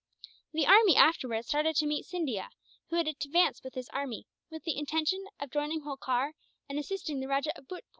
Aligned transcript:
The 0.53 0.65
army 0.65 0.95
afterwards 0.95 1.47
started 1.49 1.75
to 1.75 1.85
meet 1.85 2.07
Scindia, 2.07 2.49
who 2.89 2.95
had 2.95 3.07
advanced 3.07 3.63
with 3.63 3.75
his 3.75 3.87
army, 3.89 4.25
with 4.49 4.63
the 4.63 4.75
intention 4.79 5.25
of 5.39 5.51
joining 5.51 5.81
Holkar 5.81 6.31
and 6.67 6.79
assisting 6.79 7.19
the 7.19 7.27
Rajah 7.27 7.55
of 7.55 7.67
Bhurtpoor. 7.67 7.81